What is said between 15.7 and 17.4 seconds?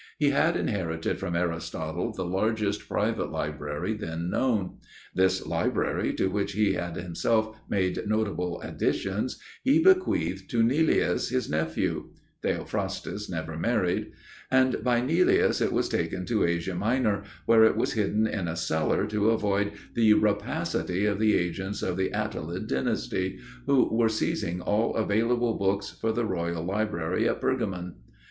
was taken to Asia Minor,